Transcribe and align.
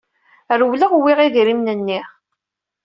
Rewleɣ, 0.59 0.91
wwiɣ 0.95 1.19
idrimen-nni. 1.21 2.01